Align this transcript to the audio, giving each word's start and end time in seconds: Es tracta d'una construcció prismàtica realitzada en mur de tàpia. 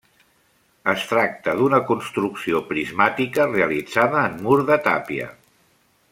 Es 0.93 1.03
tracta 1.09 1.53
d'una 1.59 1.81
construcció 1.91 2.61
prismàtica 2.71 3.45
realitzada 3.53 4.23
en 4.31 4.41
mur 4.47 4.57
de 4.71 4.79
tàpia. 4.89 5.29